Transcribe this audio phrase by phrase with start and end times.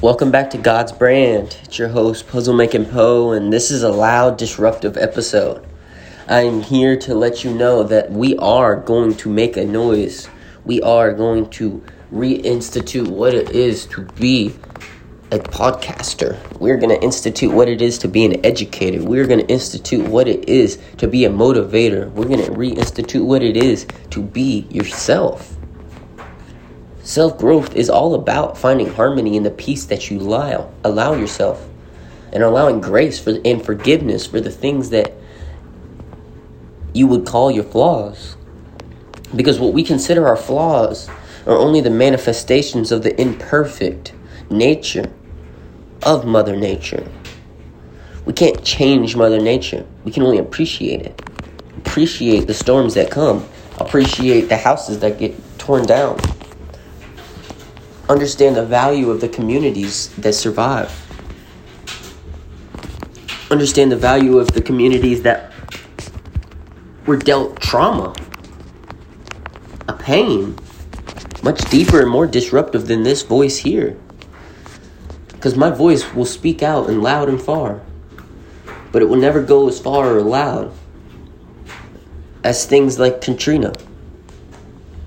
[0.00, 1.56] Welcome back to God's Brand.
[1.62, 5.64] It's your host, Puzzle Making Poe, and this is a loud, disruptive episode.
[6.28, 10.28] I am here to let you know that we are going to make a noise.
[10.64, 14.54] We are going to reinstitute what it is to be
[15.30, 16.38] a podcaster.
[16.58, 19.02] We're going to institute what it is to be an educator.
[19.02, 22.10] We're going to institute what it is to be a motivator.
[22.10, 25.56] We're going to reinstitute what it is to be yourself.
[27.04, 31.68] Self growth is all about finding harmony in the peace that you allow, allow yourself
[32.32, 35.12] and allowing grace for, and forgiveness for the things that
[36.94, 38.36] you would call your flaws.
[39.36, 41.10] Because what we consider our flaws
[41.46, 44.14] are only the manifestations of the imperfect
[44.48, 45.12] nature
[46.04, 47.06] of Mother Nature.
[48.24, 51.20] We can't change Mother Nature, we can only appreciate it.
[51.76, 53.46] Appreciate the storms that come,
[53.78, 56.18] appreciate the houses that get torn down
[58.08, 60.92] understand the value of the communities that survive.
[63.50, 65.52] Understand the value of the communities that
[67.06, 68.14] were dealt trauma,
[69.88, 70.56] a pain,
[71.42, 73.96] much deeper and more disruptive than this voice here.
[75.28, 77.80] Because my voice will speak out and loud and far,
[78.92, 80.72] but it will never go as far or loud
[82.42, 83.72] as things like Katrina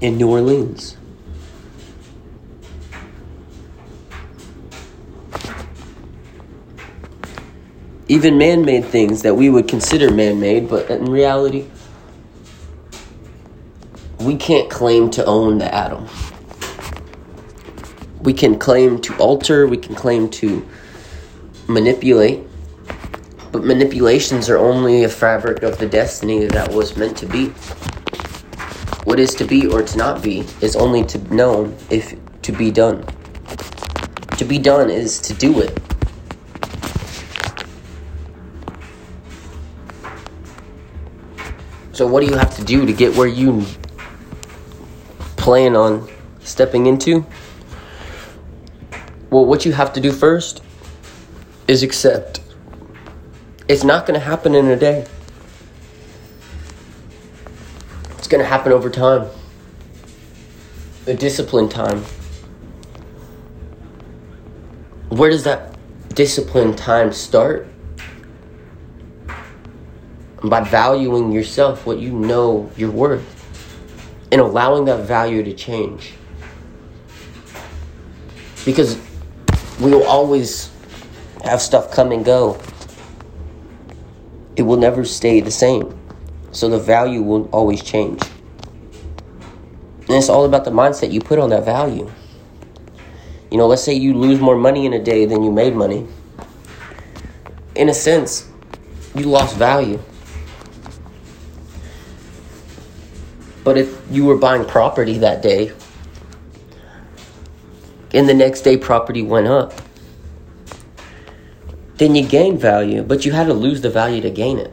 [0.00, 0.96] in New Orleans.
[8.08, 11.66] Even man made things that we would consider man made, but in reality,
[14.20, 16.08] we can't claim to own the atom.
[18.20, 20.66] We can claim to alter, we can claim to
[21.68, 22.42] manipulate,
[23.50, 27.46] but manipulations are only a fabric of the destiny that was meant to be.
[29.04, 32.70] What is to be or to not be is only to known if to be
[32.70, 33.04] done.
[34.38, 35.80] To be done is to do it.
[41.96, 43.64] So, what do you have to do to get where you
[45.38, 46.06] plan on
[46.40, 47.24] stepping into?
[49.30, 50.62] Well, what you have to do first
[51.66, 52.40] is accept.
[53.66, 55.06] It's not going to happen in a day,
[58.18, 59.30] it's going to happen over time,
[61.06, 62.04] a discipline time.
[65.08, 65.74] Where does that
[66.14, 67.66] discipline time start?
[70.48, 73.24] By valuing yourself, what you know you're worth,
[74.32, 76.14] and allowing that value to change.
[78.64, 78.98] Because
[79.80, 80.70] we will always
[81.44, 82.60] have stuff come and go,
[84.56, 85.98] it will never stay the same.
[86.50, 88.22] So the value will always change.
[90.08, 92.10] And it's all about the mindset you put on that value.
[93.50, 96.06] You know, let's say you lose more money in a day than you made money.
[97.74, 98.48] In a sense,
[99.14, 100.00] you lost value.
[103.66, 105.72] But if you were buying property that day
[108.14, 109.72] and the next day property went up,
[111.96, 114.72] then you gain value, but you had to lose the value to gain it.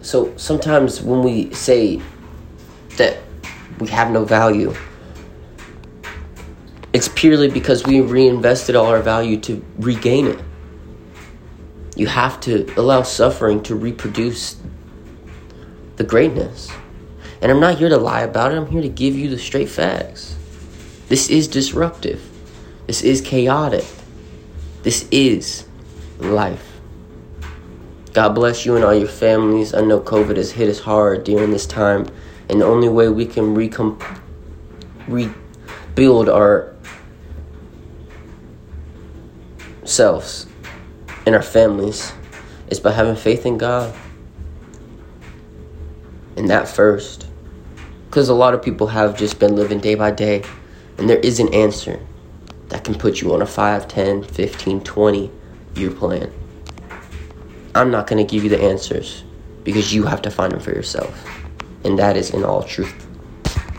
[0.00, 2.00] So sometimes when we say
[2.96, 3.18] that
[3.78, 4.72] we have no value,
[6.94, 10.40] it's purely because we reinvested all our value to regain it.
[11.94, 14.56] You have to allow suffering to reproduce
[15.96, 16.70] the greatness.
[17.44, 19.68] And I'm not here to lie about it, I'm here to give you the straight
[19.68, 20.34] facts.
[21.08, 22.26] This is disruptive.
[22.86, 23.84] This is chaotic.
[24.82, 25.66] This is
[26.18, 26.80] life.
[28.14, 29.74] God bless you and all your families.
[29.74, 32.06] I know COVID has hit us hard during this time,
[32.48, 34.02] and the only way we can recom-
[35.06, 36.74] rebuild our
[39.84, 40.46] selves
[41.26, 42.10] and our families
[42.68, 43.94] is by having faith in God.
[46.38, 47.26] And that first.
[48.14, 50.44] Because a lot of people have just been living day by day,
[50.98, 51.98] and there is an answer
[52.68, 55.30] that can put you on a 5, 10, 15, 20
[55.74, 56.32] year plan.
[57.74, 59.24] I'm not going to give you the answers
[59.64, 61.28] because you have to find them for yourself.
[61.82, 63.03] And that is in all truth.